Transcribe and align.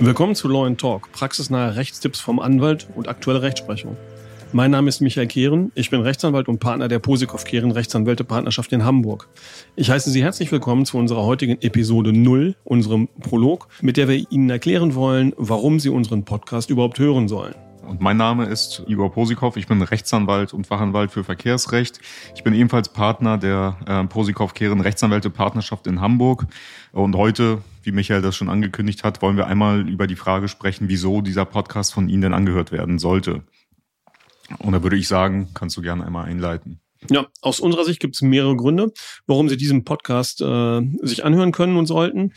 Willkommen 0.00 0.34
zu 0.34 0.48
Law 0.48 0.68
Talk, 0.74 1.10
praxisnahe 1.12 1.76
Rechtstipps 1.76 2.20
vom 2.20 2.38
Anwalt 2.38 2.88
und 2.94 3.08
aktuelle 3.08 3.40
Rechtsprechung. 3.40 3.96
Mein 4.52 4.70
Name 4.70 4.88
ist 4.88 5.00
Michael 5.00 5.26
Kehren, 5.26 5.72
ich 5.74 5.90
bin 5.90 6.02
Rechtsanwalt 6.02 6.46
und 6.46 6.60
Partner 6.60 6.88
der 6.88 6.98
Posikow 6.98 7.42
Kehren 7.42 7.70
Rechtsanwälte 7.70 8.22
Partnerschaft 8.22 8.72
in 8.72 8.84
Hamburg. 8.84 9.28
Ich 9.76 9.90
heiße 9.90 10.10
Sie 10.10 10.22
herzlich 10.22 10.52
willkommen 10.52 10.84
zu 10.84 10.98
unserer 10.98 11.24
heutigen 11.24 11.56
Episode 11.62 12.12
0, 12.12 12.54
unserem 12.64 13.08
Prolog, 13.20 13.68
mit 13.80 13.96
der 13.96 14.06
wir 14.06 14.30
Ihnen 14.30 14.50
erklären 14.50 14.94
wollen, 14.94 15.32
warum 15.38 15.80
Sie 15.80 15.88
unseren 15.88 16.24
Podcast 16.24 16.70
überhaupt 16.70 16.98
hören 16.98 17.26
sollen. 17.26 17.54
Und 17.86 18.00
mein 18.00 18.16
Name 18.16 18.46
ist 18.46 18.82
Igor 18.86 19.12
Posikow. 19.12 19.56
Ich 19.56 19.66
bin 19.66 19.80
Rechtsanwalt 19.82 20.52
und 20.52 20.66
Fachanwalt 20.66 21.10
für 21.10 21.24
Verkehrsrecht. 21.24 22.00
Ich 22.34 22.42
bin 22.42 22.54
ebenfalls 22.54 22.88
Partner 22.88 23.38
der 23.38 23.76
äh, 23.86 24.04
Posikow-Kehren 24.04 24.80
Rechtsanwälte 24.80 25.30
Partnerschaft 25.30 25.86
in 25.86 26.00
Hamburg. 26.00 26.46
Und 26.92 27.16
heute, 27.16 27.62
wie 27.82 27.92
Michael 27.92 28.22
das 28.22 28.36
schon 28.36 28.48
angekündigt 28.48 29.04
hat, 29.04 29.22
wollen 29.22 29.36
wir 29.36 29.46
einmal 29.46 29.88
über 29.88 30.06
die 30.06 30.16
Frage 30.16 30.48
sprechen, 30.48 30.88
wieso 30.88 31.20
dieser 31.20 31.44
Podcast 31.44 31.92
von 31.94 32.08
Ihnen 32.08 32.22
denn 32.22 32.34
angehört 32.34 32.72
werden 32.72 32.98
sollte. 32.98 33.42
Und 34.58 34.72
da 34.72 34.82
würde 34.82 34.96
ich 34.96 35.08
sagen, 35.08 35.48
kannst 35.54 35.76
du 35.76 35.82
gerne 35.82 36.06
einmal 36.06 36.26
einleiten. 36.26 36.80
Ja, 37.10 37.26
aus 37.42 37.60
unserer 37.60 37.84
Sicht 37.84 38.00
gibt 38.00 38.14
es 38.14 38.22
mehrere 38.22 38.56
Gründe, 38.56 38.90
warum 39.26 39.48
Sie 39.50 39.58
diesen 39.58 39.84
Podcast 39.84 40.40
äh, 40.40 40.80
sich 41.02 41.24
anhören 41.24 41.52
können 41.52 41.76
und 41.76 41.84
sollten. 41.84 42.32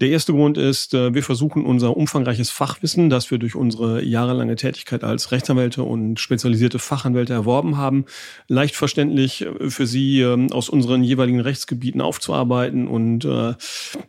Der 0.00 0.08
erste 0.08 0.32
Grund 0.32 0.56
ist, 0.56 0.94
äh, 0.94 1.12
wir 1.12 1.22
versuchen 1.22 1.66
unser 1.66 1.94
umfangreiches 1.94 2.48
Fachwissen, 2.50 3.10
das 3.10 3.30
wir 3.30 3.38
durch 3.38 3.54
unsere 3.54 4.02
jahrelange 4.02 4.56
Tätigkeit 4.56 5.04
als 5.04 5.30
Rechtsanwälte 5.30 5.82
und 5.82 6.20
spezialisierte 6.20 6.78
Fachanwälte 6.78 7.34
erworben 7.34 7.76
haben, 7.76 8.06
leicht 8.46 8.76
verständlich 8.76 9.42
äh, 9.42 9.68
für 9.68 9.86
Sie 9.86 10.20
äh, 10.20 10.50
aus 10.52 10.70
unseren 10.70 11.04
jeweiligen 11.04 11.40
Rechtsgebieten 11.40 12.00
aufzuarbeiten 12.00 12.88
und 12.88 13.26
äh, 13.26 13.54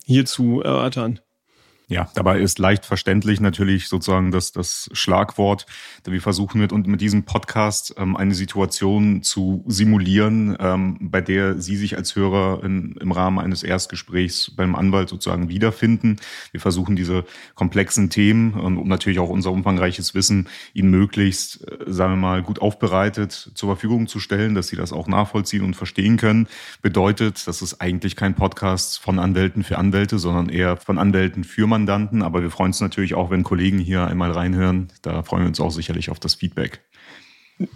hier 0.05 0.25
zu 0.25 0.61
erörtern. 0.61 1.19
Ja, 1.89 2.07
dabei 2.13 2.39
ist 2.39 2.59
leicht 2.59 2.85
verständlich 2.85 3.39
natürlich 3.39 3.87
sozusagen 3.87 4.29
das, 4.29 4.51
das 4.51 4.91
Schlagwort. 4.93 5.65
Wir 6.05 6.21
versuchen 6.21 6.61
mit, 6.61 6.71
und 6.71 6.85
mit 6.85 7.01
diesem 7.01 7.23
Podcast 7.23 7.95
ähm, 7.97 8.15
eine 8.15 8.35
Situation 8.35 9.23
zu 9.23 9.63
simulieren, 9.65 10.55
ähm, 10.59 10.97
bei 11.01 11.19
der 11.19 11.59
Sie 11.59 11.75
sich 11.75 11.97
als 11.97 12.15
Hörer 12.15 12.63
in, 12.63 12.95
im 13.01 13.11
Rahmen 13.11 13.39
eines 13.39 13.63
Erstgesprächs 13.63 14.51
beim 14.55 14.75
Anwalt 14.75 15.09
sozusagen 15.09 15.49
wiederfinden. 15.49 16.17
Wir 16.51 16.59
versuchen 16.59 16.95
diese 16.95 17.25
komplexen 17.55 18.11
Themen 18.11 18.53
und, 18.53 18.77
und 18.77 18.87
natürlich 18.87 19.17
auch 19.17 19.29
unser 19.29 19.51
umfangreiches 19.51 20.13
Wissen 20.13 20.47
Ihnen 20.75 20.91
möglichst, 20.91 21.67
äh, 21.67 21.85
sagen 21.87 22.13
wir 22.13 22.17
mal, 22.17 22.43
gut 22.43 22.61
aufbereitet 22.61 23.31
zur 23.55 23.67
Verfügung 23.67 24.05
zu 24.05 24.19
stellen, 24.19 24.53
dass 24.53 24.67
Sie 24.67 24.75
das 24.75 24.93
auch 24.93 25.07
nachvollziehen 25.07 25.63
und 25.63 25.75
verstehen 25.75 26.17
können. 26.17 26.47
Bedeutet, 26.83 27.47
dass 27.47 27.63
es 27.63 27.81
eigentlich 27.81 28.15
kein 28.15 28.35
Podcast 28.35 28.99
von 28.99 29.17
Anwälten 29.17 29.63
für 29.63 29.79
Anwälte, 29.79 30.19
sondern 30.19 30.49
eher 30.49 30.77
von 30.77 30.99
Anwälten 30.99 31.43
für 31.43 31.65
Mandanten 31.65 31.78
Mandanten, 31.79 32.21
aber 32.21 32.41
wir 32.41 32.51
freuen 32.51 32.69
uns 32.69 32.81
natürlich 32.81 33.15
auch, 33.15 33.29
wenn 33.29 33.43
Kollegen 33.43 33.79
hier 33.79 34.05
einmal 34.05 34.31
reinhören. 34.31 34.89
Da 35.01 35.23
freuen 35.23 35.43
wir 35.43 35.47
uns 35.47 35.59
auch 35.59 35.71
sicherlich 35.71 36.09
auf 36.09 36.19
das 36.19 36.35
Feedback. 36.35 36.81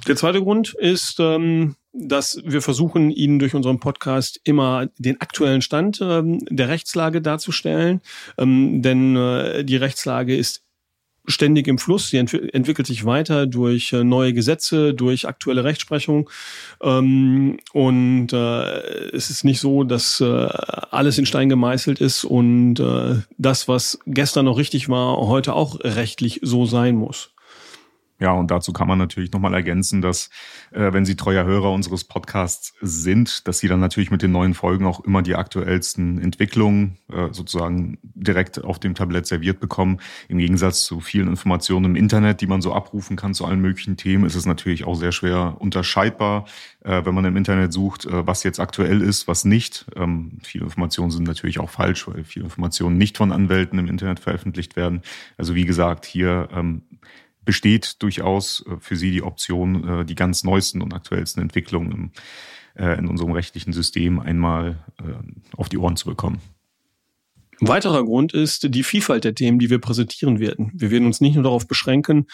Der 0.08 0.16
zweite 0.16 0.42
Grund 0.42 0.74
ist, 0.76 1.18
ähm, 1.20 1.76
dass 1.92 2.42
wir 2.46 2.62
versuchen, 2.62 3.12
Ihnen 3.12 3.40
durch 3.40 3.54
unseren 3.54 3.80
Podcast 3.80 4.40
immer 4.44 4.88
den 4.98 5.20
aktuellen 5.20 5.62
Stand 5.62 6.00
ähm, 6.02 6.40
der 6.50 6.70
Rechtslage 6.70 7.22
darzustellen. 7.22 8.02
Ähm, 8.38 8.82
denn 8.82 9.16
äh, 9.16 9.66
die 9.66 9.76
Rechtslage 9.76 10.36
ist 10.36 10.63
ständig 11.26 11.68
im 11.68 11.78
Fluss. 11.78 12.10
Sie 12.10 12.18
ent 12.18 12.34
entwickelt 12.54 12.88
sich 12.88 13.06
weiter 13.06 13.48
durch 13.48 13.94
äh, 13.94 14.04
neue 14.04 14.34
Gesetze, 14.34 14.94
durch 14.94 15.28
aktuelle 15.28 15.64
Rechtsprechung. 15.64 16.30
Ähm, 16.82 17.58
und 17.72 18.34
äh, 18.34 19.10
es 19.12 19.30
ist 19.30 19.44
nicht 19.44 19.60
so, 19.60 19.84
dass 19.84 20.20
äh, 20.22 20.26
alles 20.26 21.18
in 21.18 21.26
Stein 21.26 21.50
gemeißelt 21.50 22.00
ist 22.00 22.24
und 22.24 22.80
äh, 22.80 23.22
das, 23.38 23.68
was 23.68 24.00
gestern 24.06 24.46
noch 24.46 24.58
richtig 24.58 24.90
war, 24.90 25.18
heute 25.18 25.54
auch 25.54 25.80
rechtlich 25.82 26.40
so 26.44 26.66
sein 26.66 26.96
muss. 26.96 27.33
Ja, 28.20 28.32
und 28.32 28.52
dazu 28.52 28.72
kann 28.74 28.88
man 28.88 29.00
natürlich 29.00 29.32
nochmal 29.32 29.54
ergänzen, 29.54 30.02
dass 30.02 30.30
äh, 30.72 30.94
wenn 30.94 31.04
Sie 31.04 31.16
treuer 31.16 31.46
Hörer 31.46 31.72
unseres 31.72 32.04
Podcasts 32.04 32.74
sind, 32.80 33.48
dass 33.48 33.60
Sie 33.60 33.68
dann 33.68 33.80
natürlich 33.80 34.12
mit 34.12 34.22
den 34.22 34.32
neuen 34.32 34.54
Folgen 34.54 34.86
auch 34.86 35.04
immer 35.04 35.22
die 35.24 35.36
aktuellsten 35.36 36.22
Entwicklungen 36.22 36.98
äh, 37.12 37.34
sozusagen 37.34 37.98
direkt 38.04 38.64
auf 38.64 38.80
dem 38.80 38.96
Tablett 38.96 39.26
serviert 39.26 39.60
bekommen. 39.60 40.00
Im 40.30 40.38
Gegensatz 40.38 40.86
zu 40.86 41.00
vielen 41.00 41.28
Informationen 41.28 41.86
im 41.86 41.96
Internet, 41.96 42.40
die 42.42 42.48
man 42.48 42.62
so 42.62 42.72
abrufen 42.74 43.18
kann 43.18 43.34
zu 43.34 43.46
allen 43.46 43.60
möglichen 43.60 43.98
Themen, 43.98 44.26
ist 44.26 44.36
es 44.36 44.46
natürlich 44.46 44.86
auch 44.86 44.96
sehr 44.96 45.12
schwer 45.12 45.58
unterscheidbar, 45.60 46.46
äh, 46.82 47.04
wenn 47.04 47.16
man 47.16 47.26
im 47.26 47.36
Internet 47.36 47.74
sucht, 47.74 48.06
äh, 48.06 48.28
was 48.28 48.44
jetzt 48.44 48.60
aktuell 48.60 49.02
ist, 49.02 49.28
was 49.28 49.44
nicht. 49.44 49.86
Ähm, 49.96 50.38
viele 50.44 50.66
Informationen 50.66 51.12
sind 51.12 51.28
natürlich 51.28 51.60
auch 51.60 51.72
falsch, 51.72 52.08
weil 52.08 52.24
viele 52.24 52.46
Informationen 52.46 52.98
nicht 52.98 53.18
von 53.18 53.32
Anwälten 53.32 53.80
im 53.80 53.88
Internet 53.88 54.20
veröffentlicht 54.20 54.76
werden. 54.76 55.02
Also 55.38 55.56
wie 55.56 55.66
gesagt, 55.66 56.06
hier 56.06 56.48
ähm, 56.54 56.84
besteht 57.46 58.02
durchaus 58.02 58.66
äh, 58.68 58.78
für 58.80 58.96
Sie 58.96 59.12
die 59.12 59.24
Option, 59.24 60.02
äh, 60.02 60.06
die 60.06 60.16
ganz 60.16 60.44
neuesten 60.44 60.82
und 60.82 60.94
aktuellsten 60.94 61.42
Entwicklungen 61.42 62.12
äh, 62.76 62.98
in 62.98 63.08
unserem 63.08 63.32
rechtlichen 63.32 63.74
System 63.74 64.20
einmal 64.20 64.84
auf 65.58 65.70
die 65.70 65.78
Ohren 65.78 65.96
zu 65.96 66.10
bekommen. 66.10 66.40
Ein 67.64 67.70
weiterer 67.70 68.04
Grund 68.04 68.34
ist 68.34 68.76
die 68.76 68.84
Vielfalt 68.84 69.24
der 69.24 69.36
Themen, 69.36 69.58
die 69.58 69.70
wir 69.70 69.80
präsentieren 69.80 70.42
werden. 70.42 70.70
Wir 70.74 70.92
werden 70.92 71.06
uns 71.06 71.22
nicht 71.22 71.36
nur 71.36 71.46
darauf 71.46 71.66
beschränken, 71.66 72.28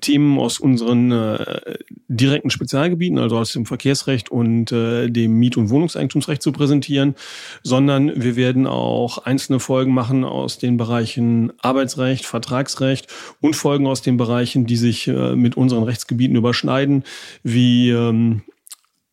Themen 0.00 0.38
aus 0.38 0.60
unseren 0.60 1.10
äh, 1.10 1.78
direkten 2.06 2.48
Spezialgebieten, 2.48 3.18
also 3.18 3.38
aus 3.38 3.50
dem 3.50 3.66
Verkehrsrecht 3.66 4.30
und 4.30 4.70
äh, 4.70 5.08
dem 5.08 5.36
Miet- 5.36 5.56
und 5.56 5.70
Wohnungseigentumsrecht 5.70 6.42
zu 6.42 6.52
präsentieren, 6.52 7.16
sondern 7.64 8.22
wir 8.22 8.36
werden 8.36 8.68
auch 8.68 9.18
einzelne 9.18 9.58
Folgen 9.58 9.92
machen 9.92 10.22
aus 10.22 10.58
den 10.58 10.76
Bereichen 10.76 11.52
Arbeitsrecht, 11.58 12.24
Vertragsrecht 12.24 13.08
und 13.40 13.56
Folgen 13.56 13.88
aus 13.88 14.02
den 14.02 14.16
Bereichen, 14.16 14.66
die 14.66 14.76
sich 14.76 15.08
äh, 15.08 15.34
mit 15.34 15.56
unseren 15.56 15.82
Rechtsgebieten 15.82 16.36
überschneiden, 16.36 17.02
wie 17.42 17.90
ähm, 17.90 18.42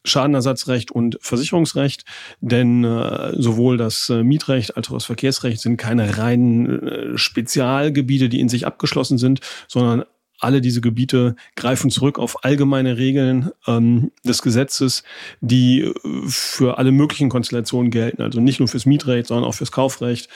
Schadenersatzrecht 0.06 0.92
und 0.92 1.18
Versicherungsrecht, 1.22 2.06
denn 2.40 2.84
äh, 2.84 3.34
sowohl 3.42 3.78
das 3.78 4.10
äh, 4.10 4.24
Mietrecht 4.24 4.78
als 4.78 4.90
auch 4.90 4.94
das 4.94 5.06
Verkehrsrecht 5.06 5.60
sind 5.60 5.78
keine 5.78 6.18
reinen 6.18 6.88
äh, 6.88 7.18
Spezialgebiete, 7.18 8.30
die 8.30 8.40
in 8.40 8.50
sich 8.50 8.66
abgeschlossen 8.66 9.18
sind, 9.18 9.42
sondern 9.68 10.06
alle 10.40 10.62
diese 10.62 10.82
Gebiete 10.82 11.36
greifen 11.56 11.90
zurück 11.90 12.20
auf 12.20 12.44
allgemeine 12.44 12.98
Regeln 12.98 13.52
ähm, 13.68 14.12
des 14.24 14.42
Gesetzes, 14.42 15.04
die 15.42 15.82
äh, 15.82 15.94
für 16.28 16.78
alle 16.78 16.92
möglichen 16.92 17.30
Konstellationen 17.30 17.92
gelten. 17.92 18.22
Also 18.22 18.40
nicht 18.42 18.60
nur 18.60 18.68
fürs 18.68 18.86
Mietrecht, 18.86 19.28
sondern 19.28 19.46
auch 19.46 19.54
fürs 19.54 19.72
Kaufrecht. 19.72 20.30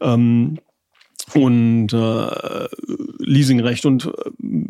Ähm, 0.00 0.58
und 1.32 1.92
äh, 1.92 2.68
Leasingrecht 3.18 3.86
und 3.86 4.06
äh, 4.06 4.10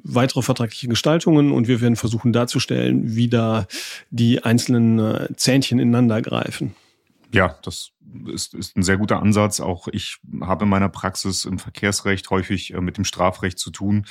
weitere 0.04 0.42
vertragliche 0.42 0.88
Gestaltungen 0.88 1.50
und 1.50 1.66
wir 1.66 1.80
werden 1.80 1.96
versuchen 1.96 2.32
darzustellen, 2.32 3.16
wie 3.16 3.28
da 3.28 3.66
die 4.10 4.44
einzelnen 4.44 4.98
äh, 4.98 5.28
Zähnchen 5.36 5.78
ineinander 5.78 6.22
greifen. 6.22 6.74
Ja, 7.32 7.56
das 7.62 7.90
ist, 8.32 8.54
ist 8.54 8.76
ein 8.76 8.82
sehr 8.82 8.96
guter 8.96 9.20
Ansatz. 9.20 9.60
Auch 9.60 9.88
ich 9.88 10.18
habe 10.40 10.64
in 10.64 10.70
meiner 10.70 10.88
Praxis 10.88 11.44
im 11.44 11.58
Verkehrsrecht 11.58 12.30
häufig 12.30 12.74
äh, 12.74 12.80
mit 12.80 12.96
dem 12.96 13.04
Strafrecht 13.04 13.58
zu 13.58 13.70
tun. 13.70 14.06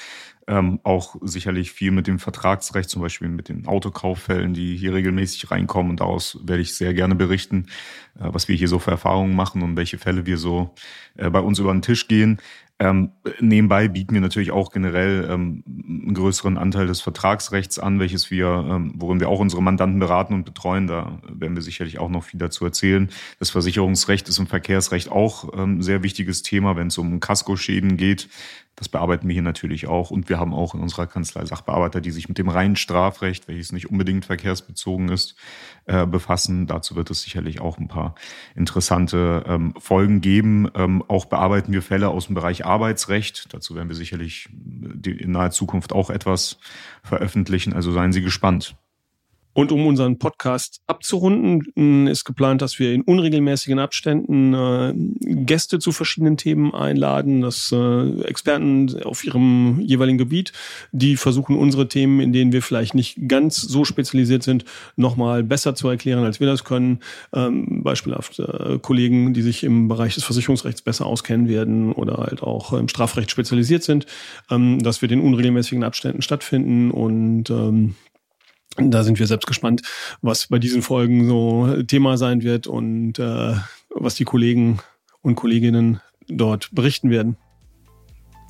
Ähm, 0.45 0.79
auch 0.83 1.15
sicherlich 1.21 1.71
viel 1.71 1.91
mit 1.91 2.07
dem 2.07 2.19
Vertragsrecht, 2.19 2.89
zum 2.89 3.01
Beispiel 3.01 3.29
mit 3.29 3.47
den 3.47 3.65
Autokauffällen, 3.65 4.53
die 4.53 4.75
hier 4.75 4.93
regelmäßig 4.93 5.51
reinkommen. 5.51 5.91
Und 5.91 5.99
daraus 6.01 6.37
werde 6.43 6.61
ich 6.61 6.75
sehr 6.75 6.93
gerne 6.93 7.15
berichten, 7.15 7.67
äh, 8.19 8.25
was 8.25 8.47
wir 8.47 8.55
hier 8.55 8.67
so 8.67 8.79
für 8.79 8.91
Erfahrungen 8.91 9.35
machen 9.35 9.61
und 9.61 9.77
welche 9.77 9.97
Fälle 9.97 10.25
wir 10.25 10.37
so 10.37 10.73
äh, 11.15 11.29
bei 11.29 11.39
uns 11.39 11.59
über 11.59 11.71
den 11.71 11.81
Tisch 11.81 12.07
gehen. 12.07 12.39
Ähm, 12.83 13.11
nebenbei 13.39 13.87
bieten 13.87 14.13
wir 14.13 14.19
natürlich 14.19 14.51
auch 14.51 14.69
generell 14.69 15.25
ähm, 15.31 15.63
einen 15.65 16.13
größeren 16.13 16.57
Anteil 16.57 16.85
des 16.85 16.99
Vertragsrechts 16.99 17.79
an, 17.79 18.01
welches 18.01 18.29
wir, 18.29 18.47
ähm, 18.47 18.95
worin 18.97 19.21
wir 19.21 19.29
auch 19.29 19.39
unsere 19.39 19.63
Mandanten 19.63 19.99
beraten 19.99 20.33
und 20.33 20.43
betreuen. 20.43 20.87
Da 20.87 21.21
werden 21.29 21.55
wir 21.55 21.63
sicherlich 21.63 21.99
auch 21.99 22.09
noch 22.09 22.25
viel 22.25 22.41
dazu 22.41 22.65
erzählen. 22.65 23.09
Das 23.39 23.51
Versicherungsrecht 23.51 24.27
ist 24.27 24.37
im 24.37 24.47
Verkehrsrecht 24.47 25.09
auch 25.09 25.53
ein 25.53 25.59
ähm, 25.59 25.81
sehr 25.81 26.03
wichtiges 26.03 26.41
Thema, 26.41 26.75
wenn 26.75 26.87
es 26.87 26.97
um 26.97 27.21
Kaskoschäden 27.21 27.95
geht. 27.95 28.27
Das 28.75 28.89
bearbeiten 28.89 29.27
wir 29.27 29.33
hier 29.33 29.43
natürlich 29.43 29.85
auch. 29.87 30.09
Und 30.09 30.29
wir 30.29 30.39
haben 30.39 30.53
auch 30.53 30.73
in 30.73 30.81
unserer 30.81 31.05
Kanzlei 31.05 31.45
Sachbearbeiter, 31.45 32.01
die 32.01 32.09
sich 32.09 32.27
mit 32.27 32.39
dem 32.39 32.49
reinen 32.49 32.75
Strafrecht, 32.75 33.47
welches 33.47 33.71
nicht 33.71 33.89
unbedingt 33.89 34.25
verkehrsbezogen 34.25 35.09
ist, 35.09 35.35
äh, 35.85 36.07
befassen. 36.07 36.65
Dazu 36.65 36.95
wird 36.95 37.11
es 37.11 37.21
sicherlich 37.21 37.61
auch 37.61 37.77
ein 37.77 37.87
paar 37.87 38.15
interessante 38.55 39.43
ähm, 39.47 39.75
Folgen 39.77 40.21
geben. 40.21 40.67
Ähm, 40.73 41.03
auch 41.07 41.25
bearbeiten 41.25 41.71
wir 41.71 41.83
Fälle 41.83 42.09
aus 42.09 42.25
dem 42.25 42.35
Bereich 42.35 42.65
Arbeitsrecht. 42.73 43.53
Dazu 43.53 43.75
werden 43.75 43.89
wir 43.89 43.95
sicherlich 43.95 44.49
in 45.05 45.31
naher 45.31 45.51
Zukunft 45.51 45.93
auch 45.93 46.09
etwas 46.09 46.57
veröffentlichen. 47.03 47.73
Also 47.73 47.91
seien 47.91 48.11
Sie 48.11 48.21
gespannt. 48.21 48.75
Und 49.53 49.71
um 49.71 49.85
unseren 49.85 50.17
Podcast 50.17 50.81
abzurunden, 50.87 52.07
ist 52.07 52.25
geplant, 52.25 52.61
dass 52.61 52.79
wir 52.79 52.91
in 52.91 53.03
unregelmäßigen 53.03 53.77
Abständen 53.79 54.53
äh, 54.53 54.93
Gäste 55.43 55.79
zu 55.79 55.91
verschiedenen 55.91 56.37
Themen 56.37 56.73
einladen, 56.73 57.41
dass 57.41 57.71
äh, 57.71 58.21
Experten 58.23 59.03
auf 59.03 59.23
ihrem 59.23 59.79
jeweiligen 59.81 60.17
Gebiet, 60.17 60.53
die 60.91 61.17
versuchen, 61.17 61.55
unsere 61.55 61.87
Themen, 61.87 62.19
in 62.19 62.33
denen 62.33 62.51
wir 62.51 62.63
vielleicht 62.63 62.95
nicht 62.95 63.27
ganz 63.27 63.61
so 63.61 63.85
spezialisiert 63.85 64.43
sind, 64.43 64.65
nochmal 64.95 65.43
besser 65.43 65.75
zu 65.75 65.87
erklären, 65.87 66.23
als 66.23 66.39
wir 66.39 66.47
das 66.47 66.63
können. 66.63 66.99
Ähm, 67.31 67.83
beispielhaft 67.83 68.39
äh, 68.39 68.79
Kollegen, 68.81 69.33
die 69.33 69.43
sich 69.43 69.63
im 69.63 69.87
Bereich 69.87 70.15
des 70.15 70.23
Versicherungsrechts 70.23 70.81
besser 70.81 71.05
auskennen 71.05 71.47
werden 71.47 71.91
oder 71.91 72.17
halt 72.17 72.41
auch 72.41 72.73
im 72.73 72.87
Strafrecht 72.87 73.29
spezialisiert 73.29 73.83
sind, 73.83 74.07
ähm, 74.49 74.81
dass 74.81 75.01
wir 75.01 75.11
in 75.11 75.21
unregelmäßigen 75.21 75.83
Abständen 75.83 76.23
stattfinden 76.23 76.89
und 76.89 77.49
ähm, 77.51 77.95
da 78.77 79.03
sind 79.03 79.19
wir 79.19 79.27
selbst 79.27 79.47
gespannt, 79.47 79.81
was 80.21 80.47
bei 80.47 80.59
diesen 80.59 80.81
Folgen 80.81 81.27
so 81.27 81.83
Thema 81.83 82.17
sein 82.17 82.43
wird 82.43 82.67
und 82.67 83.19
äh, 83.19 83.55
was 83.89 84.15
die 84.15 84.25
Kollegen 84.25 84.79
und 85.21 85.35
Kolleginnen 85.35 85.99
dort 86.27 86.69
berichten 86.73 87.09
werden. 87.09 87.37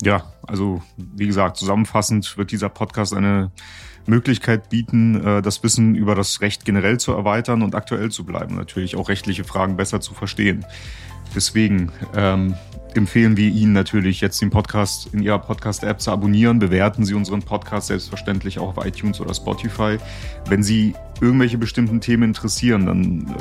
Ja, 0.02 0.32
also 0.46 0.82
wie 0.96 1.26
gesagt, 1.26 1.56
zusammenfassend 1.56 2.36
wird 2.36 2.50
dieser 2.50 2.68
Podcast 2.68 3.14
eine 3.14 3.50
Möglichkeit 4.06 4.68
bieten, 4.68 5.24
äh, 5.24 5.42
das 5.42 5.62
Wissen 5.62 5.94
über 5.94 6.14
das 6.14 6.40
Recht 6.40 6.64
generell 6.64 6.98
zu 6.98 7.12
erweitern 7.12 7.62
und 7.62 7.74
aktuell 7.74 8.10
zu 8.10 8.24
bleiben, 8.24 8.56
natürlich 8.56 8.96
auch 8.96 9.08
rechtliche 9.08 9.44
Fragen 9.44 9.76
besser 9.76 10.00
zu 10.00 10.14
verstehen. 10.14 10.64
Deswegen 11.34 11.90
ähm, 12.14 12.54
empfehlen 12.96 13.36
wir 13.36 13.48
Ihnen 13.48 13.72
natürlich 13.72 14.20
jetzt 14.20 14.40
den 14.40 14.50
Podcast 14.50 15.08
in 15.12 15.22
Ihrer 15.22 15.38
Podcast-App 15.38 16.00
zu 16.00 16.10
abonnieren. 16.10 16.58
Bewerten 16.58 17.04
Sie 17.04 17.14
unseren 17.14 17.42
Podcast 17.42 17.88
selbstverständlich 17.88 18.58
auch 18.58 18.76
auf 18.76 18.86
iTunes 18.86 19.20
oder 19.20 19.34
Spotify. 19.34 19.98
Wenn 20.48 20.62
Sie 20.62 20.94
irgendwelche 21.20 21.58
bestimmten 21.58 22.00
Themen 22.00 22.24
interessieren, 22.24 22.86
dann 22.86 23.34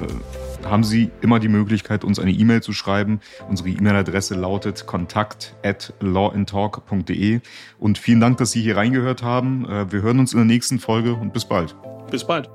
äh, 0.62 0.66
haben 0.66 0.84
Sie 0.84 1.12
immer 1.22 1.40
die 1.40 1.48
Möglichkeit, 1.48 2.04
uns 2.04 2.20
eine 2.20 2.32
E-Mail 2.32 2.62
zu 2.62 2.74
schreiben. 2.74 3.20
Unsere 3.50 3.70
E-Mail-Adresse 3.70 4.36
lautet 4.36 4.86
kontakt 4.86 5.56
at 5.64 5.94
lawandtalk.de. 6.00 7.42
Und 7.80 7.98
vielen 7.98 8.20
Dank, 8.20 8.38
dass 8.38 8.52
Sie 8.52 8.62
hier 8.62 8.78
reingehört 8.78 9.24
haben. 9.24 9.66
Äh, 9.70 9.92
wir 9.92 10.02
hören 10.02 10.20
uns 10.20 10.34
in 10.34 10.40
der 10.40 10.46
nächsten 10.46 10.80
Folge 10.80 11.14
und 11.14 11.34
bis 11.34 11.46
bald. 11.46 11.76
Bis 12.10 12.26
bald. 12.26 12.50